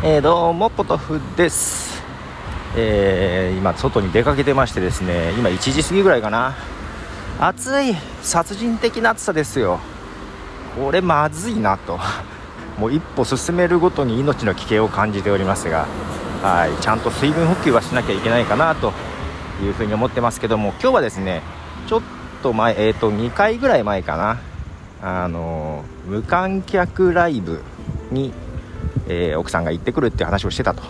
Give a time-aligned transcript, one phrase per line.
[0.00, 2.00] えー、どうもポトフです、
[2.76, 6.54] えー、今外に出かけてましてですね今1時過ぎぐらいかな。
[7.40, 9.80] 暑い殺人的な暑さですよ。
[10.76, 11.98] これまずいなと。
[12.78, 15.88] もう一歩進めるごとに命の危険を感じておりますが
[16.42, 18.92] はいちゃんと水分補給はしなきゃいけないかなと。
[19.60, 21.42] いうふうに思ってますけども今日はですね
[21.88, 22.02] ちょっ
[22.44, 24.38] と前えっ、ー、と2回ぐらい前かな。
[25.02, 27.62] あの無観客ライブ
[28.12, 28.32] に
[29.08, 30.82] えー、奥さんが行ってくるっていう話をしてたと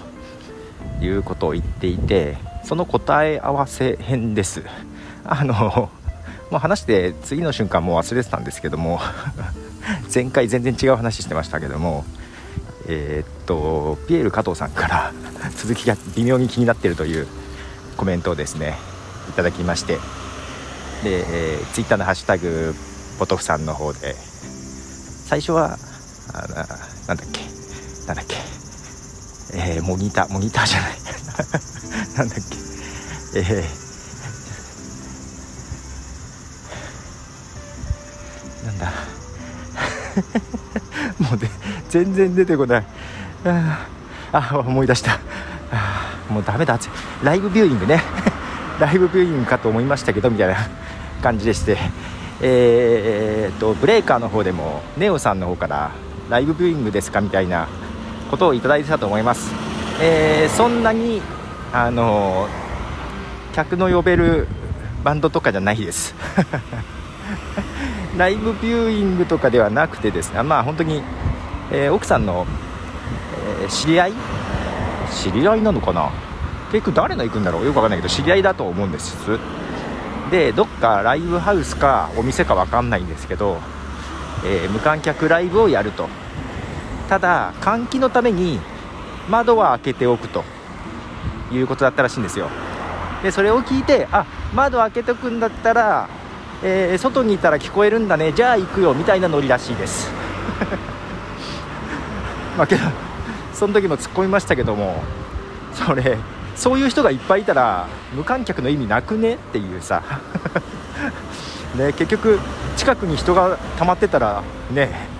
[1.00, 4.62] いうことを言っていてその答え合わせ編です。
[5.24, 5.90] あの
[6.50, 9.00] もう話して次の瞬間もう忘れてたんですけども
[10.12, 12.04] 前回全然違う話してましたけども
[12.86, 15.12] えー、っとピエール加藤さんから
[15.56, 17.26] 続きが微妙に気になってるという
[17.98, 18.78] コメントをですね
[19.28, 20.00] いただきましてで、
[21.04, 22.74] えー、ツイッターのハッシュタグ
[23.18, 24.16] ポトフさんの方で
[25.26, 25.78] 最初は
[26.32, 26.48] あ
[27.06, 27.57] なんだっけ
[28.08, 28.36] なんだっけ？
[29.52, 30.98] えー、モニターモニターじゃない。
[32.16, 33.38] なんだっけ？
[33.40, 38.92] えー、なんだ？
[41.30, 41.50] もうで
[41.90, 42.86] 全然出てこない。
[43.44, 43.86] あ
[44.32, 45.20] あ思い出した。
[46.30, 46.78] もうダメだ。
[47.22, 48.02] ライブビューイングね。
[48.80, 50.56] ライブビューイングかと思いましたけどみたいな。
[51.22, 51.76] 感じでして。
[52.40, 55.90] えー、っとブレーカーの方でもネオさんの方から
[56.30, 57.20] ライブビューイングですか？
[57.20, 57.68] みたいな。
[58.30, 59.52] ことをいただいてたと思います、
[60.00, 61.22] えー、そんなに
[61.72, 62.48] あの
[63.54, 64.46] 客の呼べる
[65.04, 66.14] バンドとかじゃないです。
[68.16, 71.02] ライブビューイングとかではなくてですねまあ本当に、
[71.70, 72.46] えー、奥さんの、
[73.62, 74.12] えー、知り合い？
[75.12, 76.10] 知り合いなのかな？
[76.72, 77.64] 結局誰の行くんだろう？
[77.64, 79.16] よくわかんないけど知り合いだと思うんです
[80.30, 83.58] でどっかライブハウスかお店か分かんないんですけど、
[84.44, 86.08] えー、無観客ライブをやると。
[87.08, 88.60] ただ換気のために
[89.28, 90.44] 窓は開けておくと
[91.50, 92.48] いうことだったらしいんですよ。
[93.22, 96.08] でそれを聞いてあ窓開けておくんだったら、
[96.62, 98.32] えー、外にいたら聞こえるんだね。
[98.32, 98.94] じゃあ行くよ。
[98.94, 100.10] みたいなノリらしいです。
[102.56, 102.82] まあけど
[103.54, 105.02] その時も突っ込みましたけども
[105.72, 106.16] それ
[106.54, 109.34] そういう人がいっぱいいたら無観客の意味なくね？
[109.34, 110.02] っていうさ。
[111.76, 112.38] ね結局
[112.76, 115.17] 近くに人が溜まってたらね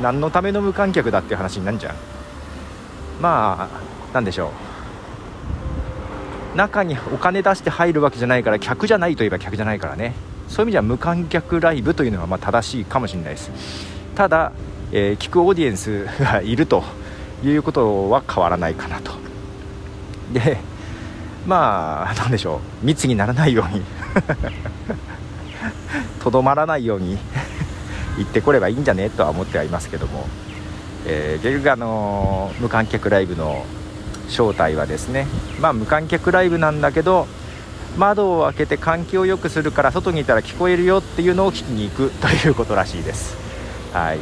[0.00, 1.94] 何のための無観客だっていう話になるじゃん。
[3.20, 3.80] まあ
[4.12, 4.52] 何でしょ
[6.54, 6.56] う。
[6.56, 10.14] 中にお金出して入るわけじゃないから客じゃないといえば客じゃないからね。
[10.48, 13.50] そういう意味では無観客ライブというのはま正しいかもしれないです。
[14.14, 14.52] ただ、
[14.92, 16.84] えー、聞くオーディエンスがいると
[17.42, 19.12] いうことは変わらないかなと。
[20.32, 20.58] で
[21.46, 22.86] まあ何でしょう。
[22.86, 23.82] 密にならないように。
[26.20, 27.18] とどまらないように。
[28.18, 30.26] 行ってこればいいんじゃねとは思ってはいますけども、
[31.06, 33.64] えー、結局あの無観客ライブの
[34.28, 35.26] 正体はですね
[35.60, 37.26] まあ無観客ライブなんだけど
[37.96, 43.36] 窓を開けて換気を良くするから外にいたら聞こえるよっていうのを聞きに行くということらしいです。
[43.92, 44.16] はい。
[44.16, 44.20] い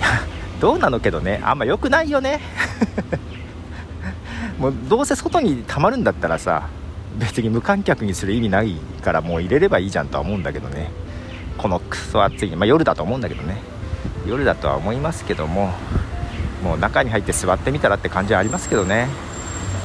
[0.00, 0.06] や
[0.60, 2.40] どうなのけどねあんま良くないよね。
[4.58, 6.68] もうどうせ外にたまるんだったらさ
[7.18, 10.90] 別に無観客にする意味ないからもう入れればいいじゃんとは思うんだけどね。
[11.58, 13.56] このクソ暑い、まあ、夜だと思うんだけどね。
[14.26, 15.72] 夜だとは思いますけども
[16.62, 19.08] もう中に入って座ってみたらって感じはありますけどね。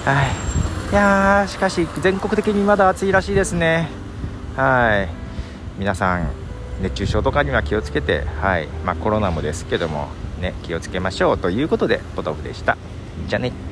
[0.05, 0.27] はい。
[0.91, 3.89] いやーしかし全国的にまだ暑いらしいですね。
[4.55, 5.09] はい。
[5.77, 6.29] 皆さん
[6.81, 8.67] 熱中症とかには気をつけてはい。
[8.85, 12.77] まあ、コロナもですけどもね気をつけましょうということでポトフでした。
[13.27, 13.70] じゃあね。